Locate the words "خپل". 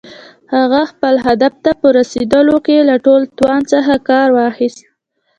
0.91-1.13